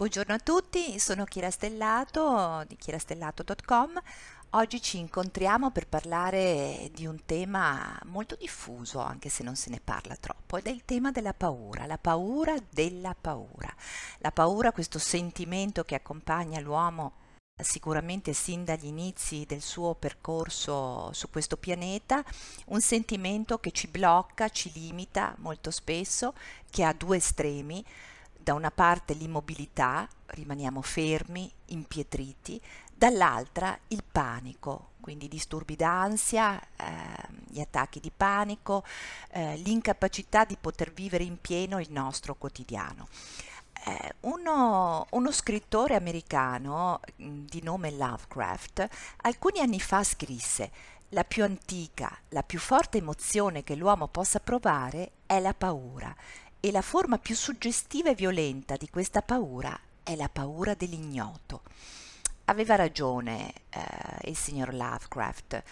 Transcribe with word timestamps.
Buongiorno 0.00 0.32
a 0.32 0.38
tutti, 0.38 0.98
sono 0.98 1.26
Chiara 1.26 1.50
Stellato 1.50 2.64
di 2.66 2.74
chiarastellato.com. 2.74 4.00
Oggi 4.52 4.80
ci 4.80 4.96
incontriamo 4.96 5.70
per 5.72 5.88
parlare 5.88 6.90
di 6.94 7.04
un 7.04 7.26
tema 7.26 8.00
molto 8.06 8.34
diffuso, 8.34 9.00
anche 9.00 9.28
se 9.28 9.42
non 9.42 9.56
se 9.56 9.68
ne 9.68 9.78
parla 9.78 10.16
troppo, 10.16 10.56
ed 10.56 10.68
è 10.68 10.70
il 10.70 10.86
tema 10.86 11.10
della 11.10 11.34
paura, 11.34 11.84
la 11.84 11.98
paura 11.98 12.54
della 12.70 13.14
paura. 13.14 13.70
La 14.20 14.32
paura, 14.32 14.72
questo 14.72 14.98
sentimento 14.98 15.84
che 15.84 15.96
accompagna 15.96 16.60
l'uomo 16.60 17.12
sicuramente 17.60 18.32
sin 18.32 18.64
dagli 18.64 18.86
inizi 18.86 19.44
del 19.44 19.60
suo 19.60 19.94
percorso 19.94 21.12
su 21.12 21.28
questo 21.28 21.58
pianeta, 21.58 22.24
un 22.68 22.80
sentimento 22.80 23.58
che 23.58 23.70
ci 23.70 23.86
blocca, 23.86 24.48
ci 24.48 24.72
limita 24.72 25.34
molto 25.40 25.70
spesso, 25.70 26.32
che 26.70 26.84
ha 26.84 26.94
due 26.94 27.18
estremi 27.18 27.84
da 28.42 28.54
una 28.54 28.70
parte 28.70 29.14
l'immobilità, 29.14 30.08
rimaniamo 30.26 30.82
fermi, 30.82 31.50
impietriti, 31.66 32.60
dall'altra 32.94 33.78
il 33.88 34.02
panico, 34.10 34.90
quindi 35.00 35.28
disturbi 35.28 35.76
d'ansia, 35.76 36.60
eh, 36.76 36.84
gli 37.48 37.60
attacchi 37.60 38.00
di 38.00 38.12
panico, 38.14 38.84
eh, 39.30 39.56
l'incapacità 39.56 40.44
di 40.44 40.56
poter 40.60 40.92
vivere 40.92 41.24
in 41.24 41.40
pieno 41.40 41.80
il 41.80 41.90
nostro 41.90 42.34
quotidiano. 42.34 43.08
Eh, 43.86 44.14
uno, 44.20 45.06
uno, 45.10 45.30
scrittore 45.32 45.94
americano 45.94 47.00
mm, 47.22 47.46
di 47.46 47.62
nome 47.62 47.90
Lovecraft 47.92 48.86
alcuni 49.22 49.60
anni 49.60 49.80
fa 49.80 50.04
scrisse 50.04 50.70
la 51.10 51.24
più 51.24 51.44
antica, 51.44 52.14
la 52.28 52.42
più 52.42 52.58
forte 52.58 52.98
emozione 52.98 53.64
che 53.64 53.74
l'uomo 53.74 54.06
possa 54.06 54.38
provare 54.38 55.12
è 55.24 55.40
la 55.40 55.54
paura 55.54 56.14
e 56.60 56.70
la 56.70 56.82
forma 56.82 57.18
più 57.18 57.34
suggestiva 57.34 58.10
e 58.10 58.14
violenta 58.14 58.76
di 58.76 58.88
questa 58.90 59.22
paura 59.22 59.78
è 60.02 60.14
la 60.14 60.28
paura 60.28 60.74
dell'ignoto. 60.74 61.62
Aveva 62.46 62.74
ragione 62.74 63.52
eh, 63.70 64.28
il 64.28 64.36
signor 64.36 64.74
Lovecraft, 64.74 65.62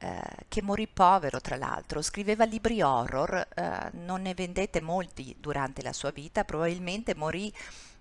eh, 0.00 0.20
che 0.48 0.62
morì 0.62 0.88
povero 0.88 1.40
tra 1.40 1.56
l'altro, 1.56 2.02
scriveva 2.02 2.44
libri 2.44 2.82
horror, 2.82 3.46
eh, 3.54 3.90
non 3.92 4.22
ne 4.22 4.34
vendette 4.34 4.80
molti 4.80 5.36
durante 5.38 5.82
la 5.82 5.92
sua 5.92 6.10
vita, 6.10 6.44
probabilmente 6.44 7.14
morì 7.14 7.52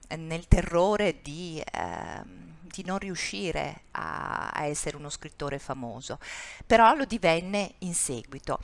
eh, 0.07 0.15
nel 0.15 0.47
terrore 0.47 1.21
di, 1.21 1.61
ehm, 1.63 2.57
di 2.61 2.83
non 2.85 2.97
riuscire 2.97 3.83
a, 3.91 4.49
a, 4.49 4.65
essere 4.65 4.97
uno 4.97 5.09
scrittore 5.09 5.59
famoso, 5.59 6.17
però 6.65 6.95
lo 6.95 7.05
divenne 7.05 7.75
in 7.79 7.93
seguito 7.93 8.59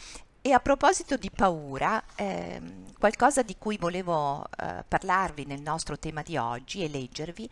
e 0.48 0.53
a 0.53 0.62
proposito 0.62 1.17
di 1.17 1.30
paura, 1.30 2.02
ehm, 2.16 2.94
qualcosa 2.98 3.42
di 3.42 3.58
cui 3.58 3.76
volevo 3.78 4.45
eh, 4.45 4.81
parlarvi 4.88 5.44
nel 5.44 5.59
nostro 5.59 6.00
tema 6.00 6.22
di 6.22 6.38
oggi 6.38 6.86
e 6.86 6.88
leggervi 6.88 7.50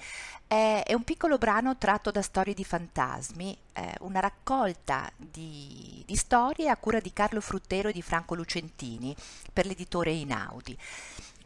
è, 0.47 0.81
è, 0.85 0.93
un 0.93 1.03
piccolo 1.03 1.37
brano 1.37 1.77
tratto 1.77 2.09
da 2.09 2.21
Storie 2.21 2.53
di 2.53 2.63
fantasmi, 2.63 3.57
eh, 3.73 3.95
una 3.99 4.21
raccolta 4.21 5.11
di, 5.17 6.03
di, 6.05 6.15
storie 6.15 6.69
a 6.69 6.77
cura 6.77 7.01
di 7.01 7.11
Carlo 7.11 7.41
Fruttero 7.41 7.89
e 7.89 7.91
di 7.91 8.01
Franco 8.01 8.33
Lucentini 8.33 9.13
per 9.51 9.65
l'editore 9.65 10.11
Inaudi. 10.11 10.77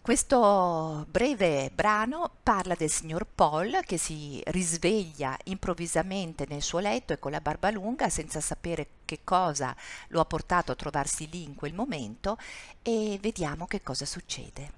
Questo 0.09 1.05
breve 1.07 1.69
brano 1.71 2.31
parla 2.41 2.73
del 2.73 2.89
signor 2.89 3.27
Paul 3.27 3.81
che 3.85 3.97
si 3.97 4.41
risveglia 4.47 5.37
improvvisamente 5.43 6.47
nel 6.49 6.63
suo 6.63 6.79
letto 6.79 7.13
e 7.13 7.19
con 7.19 7.29
la 7.29 7.41
barba 7.41 7.69
lunga 7.69 8.09
senza 8.09 8.41
sapere 8.41 8.87
che 9.05 9.19
cosa 9.23 9.75
lo 10.07 10.19
ha 10.19 10.25
portato 10.25 10.71
a 10.71 10.75
trovarsi 10.75 11.29
lì 11.29 11.43
in 11.43 11.53
quel 11.53 11.75
momento 11.75 12.39
e 12.81 13.19
vediamo 13.21 13.67
che 13.67 13.83
cosa 13.83 14.07
succede. 14.07 14.71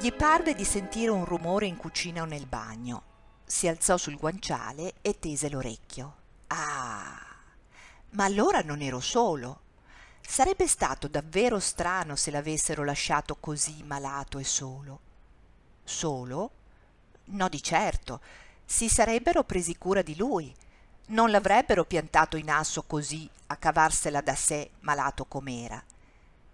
Gli 0.00 0.12
parve 0.14 0.54
di 0.54 0.64
sentire 0.64 1.10
un 1.10 1.26
rumore 1.26 1.66
in 1.66 1.76
cucina 1.76 2.22
o 2.22 2.24
nel 2.24 2.46
bagno. 2.46 3.02
Si 3.44 3.68
alzò 3.68 3.98
sul 3.98 4.16
guanciale 4.16 4.94
e 5.02 5.18
tese 5.18 5.50
l'orecchio. 5.50 6.14
Ah! 6.46 7.26
Ma 8.12 8.24
allora 8.24 8.62
non 8.62 8.80
ero 8.80 8.98
solo. 8.98 9.61
Sarebbe 10.26 10.66
stato 10.66 11.08
davvero 11.08 11.58
strano 11.58 12.16
se 12.16 12.30
l'avessero 12.30 12.84
lasciato 12.84 13.36
così 13.36 13.82
malato 13.84 14.38
e 14.38 14.44
solo. 14.44 15.00
Solo? 15.84 16.50
No, 17.24 17.48
di 17.48 17.62
certo. 17.62 18.20
Si 18.64 18.88
sarebbero 18.88 19.44
presi 19.44 19.76
cura 19.76 20.00
di 20.00 20.16
lui. 20.16 20.54
Non 21.06 21.30
l'avrebbero 21.30 21.84
piantato 21.84 22.36
in 22.36 22.48
asso 22.48 22.82
così 22.84 23.28
a 23.48 23.56
cavarsela 23.56 24.22
da 24.22 24.34
sé 24.34 24.70
malato 24.80 25.26
com'era. 25.26 25.82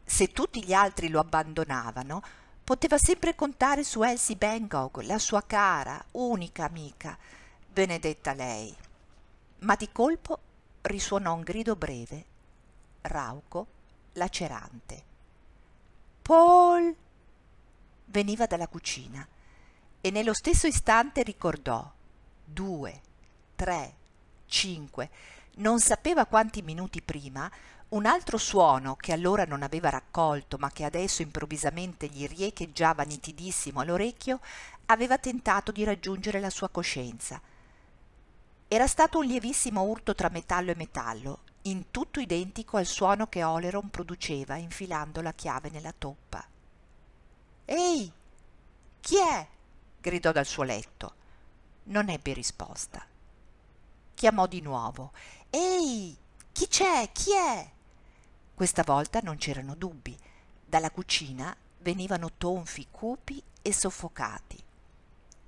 Se 0.04 0.32
tutti 0.32 0.64
gli 0.64 0.72
altri 0.72 1.08
lo 1.08 1.20
abbandonavano, 1.20 2.22
poteva 2.64 2.98
sempre 2.98 3.34
contare 3.34 3.84
su 3.84 4.02
Elsie 4.02 4.36
Bangog, 4.36 5.02
la 5.02 5.18
sua 5.18 5.42
cara, 5.46 6.02
unica 6.12 6.64
amica. 6.64 7.16
Benedetta 7.70 8.32
lei. 8.32 8.74
Ma 9.60 9.76
di 9.76 9.92
colpo 9.92 10.38
risuonò 10.82 11.34
un 11.34 11.42
grido 11.42 11.76
breve 11.76 12.36
rauco, 13.02 13.66
lacerante. 14.12 15.04
Paul! 16.22 16.94
veniva 18.10 18.46
dalla 18.46 18.68
cucina 18.68 19.26
e 20.00 20.10
nello 20.10 20.32
stesso 20.32 20.66
istante 20.66 21.22
ricordò 21.22 21.90
due, 22.44 23.00
tre, 23.56 23.94
cinque, 24.46 25.10
non 25.56 25.80
sapeva 25.80 26.26
quanti 26.26 26.62
minuti 26.62 27.02
prima, 27.02 27.50
un 27.90 28.06
altro 28.06 28.38
suono 28.38 28.94
che 28.96 29.12
allora 29.12 29.44
non 29.44 29.62
aveva 29.62 29.90
raccolto 29.90 30.56
ma 30.58 30.70
che 30.70 30.84
adesso 30.84 31.22
improvvisamente 31.22 32.06
gli 32.06 32.26
riecheggiava 32.26 33.02
nitidissimo 33.02 33.80
all'orecchio, 33.80 34.40
aveva 34.86 35.18
tentato 35.18 35.72
di 35.72 35.84
raggiungere 35.84 36.40
la 36.40 36.50
sua 36.50 36.68
coscienza. 36.68 37.40
Era 38.68 38.86
stato 38.86 39.18
un 39.18 39.24
lievissimo 39.24 39.82
urto 39.82 40.14
tra 40.14 40.28
metallo 40.28 40.70
e 40.70 40.76
metallo 40.76 41.38
in 41.62 41.90
tutto 41.90 42.20
identico 42.20 42.76
al 42.76 42.86
suono 42.86 43.26
che 43.26 43.42
Oleron 43.42 43.90
produceva 43.90 44.56
infilando 44.56 45.20
la 45.20 45.32
chiave 45.32 45.70
nella 45.70 45.94
toppa. 45.96 46.46
Ehi, 47.64 48.12
chi 49.00 49.16
è? 49.18 49.46
gridò 50.00 50.32
dal 50.32 50.46
suo 50.46 50.62
letto. 50.62 51.14
Non 51.84 52.08
ebbe 52.08 52.32
risposta. 52.32 53.04
Chiamò 54.14 54.46
di 54.46 54.60
nuovo. 54.60 55.12
Ehi, 55.50 56.16
chi 56.52 56.66
c'è? 56.68 57.10
Chi 57.12 57.32
è? 57.32 57.70
Questa 58.54 58.82
volta 58.82 59.20
non 59.22 59.36
c'erano 59.36 59.74
dubbi. 59.74 60.16
Dalla 60.64 60.90
cucina 60.90 61.56
venivano 61.78 62.32
tonfi 62.36 62.86
cupi 62.90 63.42
e 63.62 63.72
soffocati. 63.72 64.62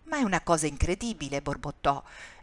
Ma 0.04 0.18
è 0.18 0.22
una 0.22 0.40
cosa 0.40 0.66
incredibile, 0.66 1.42
borbottò, 1.42 2.02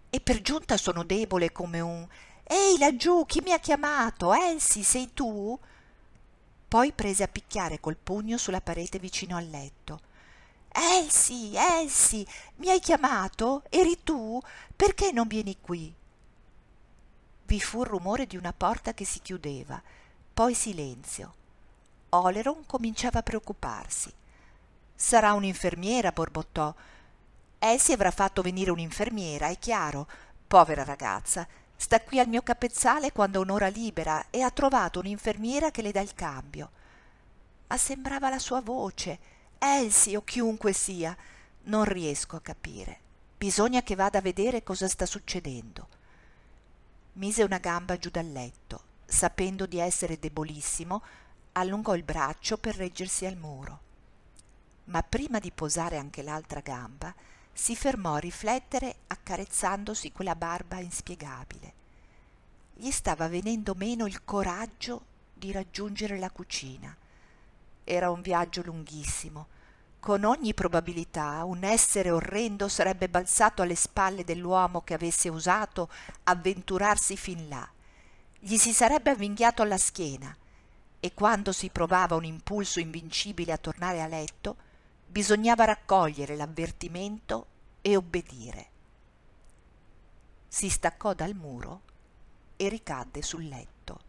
e 0.09 0.19
per 0.21 0.41
giunta 0.41 0.77
sono 0.77 1.03
debole 1.03 1.51
come 1.51 1.79
un 1.79 2.07
Ehi 2.49 2.77
laggiù, 2.77 3.25
chi 3.25 3.41
mi 3.41 3.51
ha 3.51 3.59
chiamato? 3.59 4.33
Elsie, 4.33 4.81
sei 4.81 5.13
tu? 5.13 5.59
Poi 6.67 6.93
prese 6.93 7.23
a 7.23 7.27
picchiare 7.27 7.81
col 7.81 7.97
pugno 7.97 8.37
sulla 8.37 8.61
parete 8.61 8.99
vicino 8.99 9.35
al 9.35 9.49
letto. 9.49 9.99
Elsie, 10.69 11.59
Elsie, 11.59 12.25
mi 12.57 12.69
hai 12.69 12.79
chiamato? 12.79 13.63
Eri 13.69 14.01
tu? 14.01 14.39
Perché 14.73 15.11
non 15.11 15.27
vieni 15.27 15.57
qui? 15.59 15.93
Vi 17.43 17.59
fu 17.59 17.81
il 17.81 17.87
rumore 17.87 18.25
di 18.27 18.37
una 18.37 18.53
porta 18.53 18.93
che 18.93 19.03
si 19.03 19.19
chiudeva, 19.21 19.81
poi 20.33 20.53
silenzio. 20.53 21.33
Oleron 22.09 22.65
cominciava 22.65 23.19
a 23.19 23.23
preoccuparsi. 23.23 24.13
Sarà 24.95 25.33
un'infermiera, 25.33 26.13
borbottò. 26.13 26.73
Elsie 27.59 27.93
avrà 27.93 28.11
fatto 28.11 28.41
venire 28.41 28.71
un'infermiera, 28.71 29.47
è 29.47 29.59
chiaro. 29.59 30.07
Povera 30.47 30.85
ragazza, 30.85 31.45
Sta 31.79 32.01
qui 32.01 32.19
al 32.19 32.27
mio 32.27 32.41
capezzale 32.41 33.11
quando 33.11 33.37
ha 33.37 33.43
un'ora 33.43 33.67
libera 33.67 34.25
e 34.31 34.41
ha 34.41 34.49
trovato 34.49 34.99
un'infermiera 34.99 35.69
che 35.69 35.83
le 35.83 35.91
dà 35.91 36.01
il 36.01 36.15
cambio. 36.15 36.71
Ma 37.67 37.77
sembrava 37.77 38.29
la 38.29 38.39
sua 38.39 38.61
voce, 38.61 39.19
Elsie 39.59 40.17
o 40.17 40.23
chiunque 40.23 40.73
sia. 40.73 41.15
Non 41.63 41.83
riesco 41.85 42.35
a 42.35 42.41
capire. 42.41 42.99
Bisogna 43.37 43.83
che 43.83 43.95
vada 43.95 44.17
a 44.17 44.21
vedere 44.21 44.63
cosa 44.63 44.87
sta 44.87 45.05
succedendo. 45.05 45.87
Mise 47.13 47.43
una 47.43 47.59
gamba 47.59 47.97
giù 47.97 48.09
dal 48.09 48.29
letto. 48.29 48.81
Sapendo 49.05 49.67
di 49.67 49.77
essere 49.79 50.17
debolissimo, 50.17 51.03
allungò 51.53 51.95
il 51.95 52.03
braccio 52.03 52.57
per 52.57 52.75
reggersi 52.75 53.25
al 53.25 53.37
muro. 53.37 53.79
Ma 54.85 55.03
prima 55.03 55.39
di 55.39 55.51
posare 55.51 55.97
anche 55.97 56.23
l'altra 56.23 56.61
gamba, 56.61 57.13
si 57.59 57.75
fermò 57.75 58.13
a 58.13 58.19
riflettere 58.19 58.97
accarezzandosi 59.07 60.11
quella 60.11 60.35
barba 60.35 60.77
inspiegabile. 60.77 61.73
Gli 62.75 62.91
stava 62.91 63.27
venendo 63.27 63.73
meno 63.73 64.05
il 64.05 64.23
coraggio 64.23 65.01
di 65.33 65.51
raggiungere 65.51 66.19
la 66.19 66.29
cucina. 66.29 66.95
Era 67.83 68.11
un 68.11 68.21
viaggio 68.21 68.61
lunghissimo. 68.61 69.47
Con 69.99 70.23
ogni 70.23 70.53
probabilità 70.53 71.43
un 71.45 71.63
essere 71.63 72.11
orrendo 72.11 72.67
sarebbe 72.67 73.09
balzato 73.09 73.63
alle 73.63 73.75
spalle 73.75 74.23
dell'uomo 74.23 74.81
che 74.81 74.93
avesse 74.93 75.27
osato 75.27 75.89
avventurarsi 76.25 77.17
fin 77.17 77.49
là. 77.49 77.67
Gli 78.39 78.57
si 78.57 78.71
sarebbe 78.71 79.09
avvinghiato 79.09 79.63
alla 79.63 79.79
schiena 79.79 80.33
e 80.99 81.13
quando 81.15 81.51
si 81.51 81.69
provava 81.69 82.15
un 82.15 82.23
impulso 82.23 82.79
invincibile 82.79 83.51
a 83.51 83.57
tornare 83.57 84.03
a 84.03 84.07
letto, 84.07 84.57
bisognava 85.07 85.65
raccogliere 85.65 86.35
l'avvertimento 86.35 87.47
e 87.81 87.95
obbedire. 87.95 88.67
Si 90.47 90.69
staccò 90.69 91.13
dal 91.13 91.33
muro 91.33 91.81
e 92.55 92.69
ricadde 92.69 93.21
sul 93.21 93.47
letto. 93.47 93.99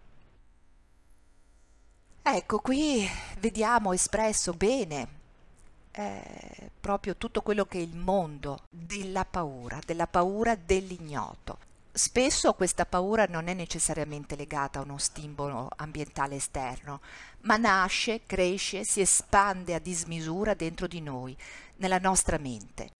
Ecco, 2.22 2.58
qui 2.58 3.08
vediamo 3.38 3.92
espresso 3.92 4.52
bene 4.52 5.08
eh, 5.92 6.70
proprio 6.78 7.16
tutto 7.16 7.42
quello 7.42 7.64
che 7.64 7.78
è 7.78 7.82
il 7.82 7.96
mondo 7.96 8.64
della 8.68 9.24
paura, 9.24 9.80
della 9.84 10.06
paura 10.06 10.54
dell'ignoto. 10.54 11.67
Spesso 11.98 12.52
questa 12.52 12.86
paura 12.86 13.26
non 13.28 13.48
è 13.48 13.54
necessariamente 13.54 14.36
legata 14.36 14.78
a 14.78 14.82
uno 14.82 14.98
stimolo 14.98 15.68
ambientale 15.78 16.36
esterno, 16.36 17.00
ma 17.40 17.56
nasce, 17.56 18.20
cresce, 18.24 18.84
si 18.84 19.00
espande 19.00 19.74
a 19.74 19.80
dismisura 19.80 20.54
dentro 20.54 20.86
di 20.86 21.00
noi, 21.00 21.36
nella 21.78 21.98
nostra 21.98 22.38
mente. 22.38 22.90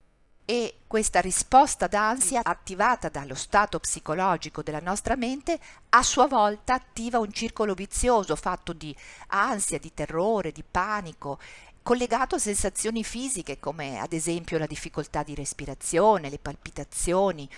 E 0.43 0.79
questa 0.85 1.21
risposta 1.21 1.87
d'ansia 1.87 2.41
attivata 2.43 3.07
dallo 3.07 3.35
stato 3.35 3.79
psicologico 3.79 4.63
della 4.63 4.81
nostra 4.81 5.15
mente 5.15 5.57
a 5.91 6.03
sua 6.03 6.27
volta 6.27 6.73
attiva 6.73 7.19
un 7.19 7.31
circolo 7.31 7.75
vizioso 7.75 8.35
fatto 8.35 8.73
di 8.73 8.93
ansia, 9.27 9.79
di 9.79 9.93
terrore, 9.93 10.51
di 10.51 10.63
panico 10.69 11.39
collegato 11.81 12.35
a 12.35 12.39
sensazioni 12.39 13.03
fisiche 13.03 13.59
come 13.59 13.99
ad 13.99 14.13
esempio 14.13 14.57
la 14.57 14.67
difficoltà 14.67 15.23
di 15.23 15.35
respirazione, 15.35 16.29
le 16.29 16.39
palpitazioni 16.39 17.49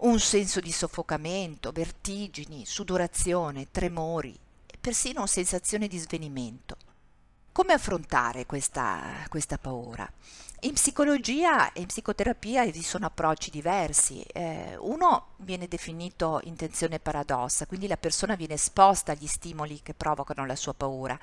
un 0.00 0.18
senso 0.18 0.60
di 0.60 0.72
soffocamento, 0.72 1.72
vertigini, 1.72 2.64
sudorazione, 2.64 3.68
tremori 3.70 4.38
e 4.66 4.76
persino 4.80 5.26
sensazione 5.26 5.88
di 5.88 5.98
svenimento. 5.98 6.76
Come 7.52 7.72
affrontare 7.72 8.46
questa, 8.46 9.26
questa 9.28 9.58
paura? 9.58 10.10
In 10.60 10.74
psicologia 10.74 11.72
e 11.72 11.80
in 11.80 11.86
psicoterapia 11.86 12.64
vi 12.66 12.82
sono 12.82 13.06
approcci 13.06 13.50
diversi. 13.50 14.22
Eh, 14.22 14.76
uno 14.78 15.28
viene 15.38 15.66
definito 15.68 16.40
intenzione 16.44 16.98
paradossa, 16.98 17.66
quindi 17.66 17.86
la 17.86 17.96
persona 17.96 18.36
viene 18.36 18.54
esposta 18.54 19.12
agli 19.12 19.26
stimoli 19.26 19.80
che 19.82 19.94
provocano 19.94 20.46
la 20.46 20.56
sua 20.56 20.74
paura, 20.74 21.18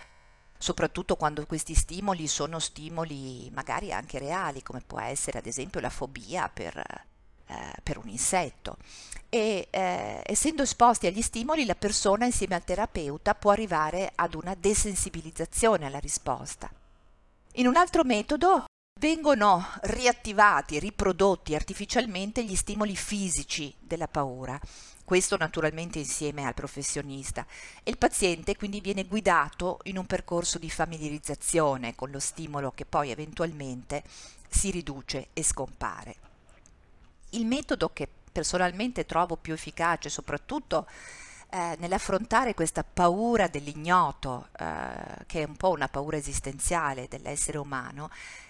soprattutto 0.57 1.15
quando 1.15 1.45
questi 1.45 1.73
stimoli 1.73 2.27
sono 2.27 2.59
stimoli 2.59 3.49
magari 3.53 3.91
anche 3.91 4.19
reali, 4.19 4.63
come 4.63 4.81
può 4.85 4.99
essere 4.99 5.39
ad 5.39 5.45
esempio 5.45 5.79
la 5.79 5.89
fobia 5.89 6.49
per 6.49 7.05
eh, 7.47 7.73
per 7.81 7.97
un 7.97 8.09
insetto 8.09 8.77
e 9.29 9.67
eh, 9.69 10.21
essendo 10.25 10.63
esposti 10.63 11.07
agli 11.07 11.21
stimoli 11.21 11.65
la 11.65 11.75
persona 11.75 12.25
insieme 12.25 12.55
al 12.55 12.63
terapeuta 12.63 13.35
può 13.35 13.51
arrivare 13.51 14.11
ad 14.15 14.33
una 14.33 14.53
desensibilizzazione 14.53 15.85
alla 15.85 15.99
risposta. 15.99 16.69
In 17.53 17.67
un 17.67 17.77
altro 17.77 18.03
metodo 18.03 18.65
vengono 18.99 19.65
riattivati, 19.81 20.79
riprodotti 20.79 21.55
artificialmente 21.55 22.43
gli 22.43 22.55
stimoli 22.55 22.95
fisici 22.95 23.73
della 23.79 24.07
paura, 24.07 24.59
questo 25.03 25.37
naturalmente 25.37 25.99
insieme 25.99 26.45
al 26.45 26.53
professionista 26.53 27.45
e 27.83 27.91
il 27.91 27.97
paziente 27.97 28.57
quindi 28.57 28.81
viene 28.81 29.05
guidato 29.05 29.79
in 29.83 29.97
un 29.97 30.05
percorso 30.05 30.59
di 30.59 30.69
familiarizzazione 30.69 31.95
con 31.95 32.11
lo 32.11 32.19
stimolo 32.19 32.71
che 32.71 32.85
poi 32.85 33.11
eventualmente 33.11 34.03
si 34.49 34.71
riduce 34.71 35.27
e 35.33 35.43
scompare. 35.43 36.15
Il 37.31 37.45
metodo 37.45 37.91
che 37.93 38.07
personalmente 38.31 39.05
trovo 39.05 39.35
più 39.37 39.53
efficace, 39.53 40.09
soprattutto 40.09 40.87
eh, 41.49 41.75
nell'affrontare 41.79 42.53
questa 42.53 42.83
paura 42.83 43.47
dell'ignoto, 43.47 44.49
eh, 44.59 45.25
che 45.25 45.41
è 45.41 45.45
un 45.47 45.55
po' 45.55 45.69
una 45.69 45.87
paura 45.87 46.17
esistenziale 46.17 47.07
dell'essere 47.07 47.57
umano, 47.57 48.09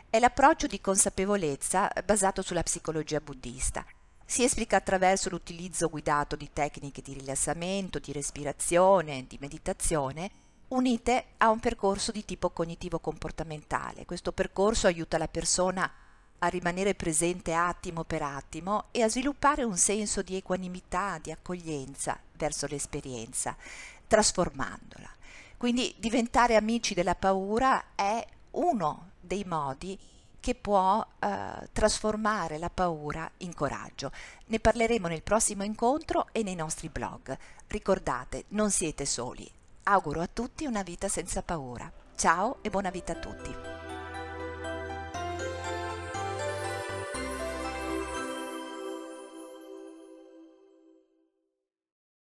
è 0.09 0.19
l'approccio 0.19 0.67
di 0.67 0.79
consapevolezza 0.79 1.91
basato 2.05 2.41
sulla 2.41 2.63
psicologia 2.63 3.19
buddista. 3.19 3.85
Si 4.25 4.43
esplica 4.43 4.77
attraverso 4.77 5.29
l'utilizzo 5.29 5.89
guidato 5.89 6.35
di 6.35 6.49
tecniche 6.51 7.01
di 7.01 7.13
rilassamento, 7.13 7.99
di 7.99 8.11
respirazione, 8.11 9.25
di 9.27 9.37
meditazione, 9.39 10.31
unite 10.69 11.25
a 11.37 11.49
un 11.49 11.59
percorso 11.59 12.11
di 12.11 12.25
tipo 12.25 12.49
cognitivo-comportamentale. 12.49 14.05
Questo 14.05 14.31
percorso 14.31 14.87
aiuta 14.87 15.17
la 15.17 15.27
persona 15.27 15.91
a 16.39 16.47
rimanere 16.47 16.93
presente 16.93 17.53
attimo 17.53 18.03
per 18.03 18.21
attimo 18.21 18.85
e 18.91 19.01
a 19.01 19.09
sviluppare 19.09 19.63
un 19.63 19.77
senso 19.77 20.21
di 20.21 20.35
equanimità, 20.35 21.19
di 21.21 21.31
accoglienza 21.31 22.19
verso 22.33 22.67
l'esperienza, 22.67 23.55
trasformandola. 24.07 25.09
Quindi 25.57 25.95
diventare 25.97 26.55
amici 26.55 26.93
della 26.93 27.15
paura 27.15 27.95
è 27.95 28.25
uno 28.51 29.11
dei 29.27 29.43
modi 29.45 29.99
che 30.39 30.55
può 30.55 31.05
eh, 31.19 31.69
trasformare 31.73 32.57
la 32.57 32.69
paura 32.69 33.29
in 33.37 33.53
coraggio. 33.53 34.11
Ne 34.45 34.59
parleremo 34.59 35.07
nel 35.07 35.21
prossimo 35.21 35.63
incontro 35.63 36.27
e 36.31 36.41
nei 36.41 36.55
nostri 36.55 36.89
blog. 36.89 37.37
Ricordate, 37.67 38.45
non 38.49 38.71
siete 38.71 39.05
soli. 39.05 39.49
Auguro 39.83 40.21
a 40.21 40.29
tutti 40.31 40.65
una 40.65 40.83
vita 40.83 41.07
senza 41.07 41.41
paura. 41.41 41.91
Ciao 42.15 42.59
e 42.61 42.69
buona 42.69 42.89
vita 42.89 43.11
a 43.11 43.17
tutti. 43.17 43.66